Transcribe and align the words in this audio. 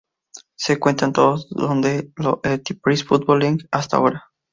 Se 0.55 0.79
cuentan 0.79 1.13
todos, 1.13 1.47
desde 1.51 2.11
la 2.17 2.39
Enterprise 2.41 3.03
Football 3.05 3.37
League 3.41 3.67
hasta 3.69 3.97
ahora. 3.97 4.23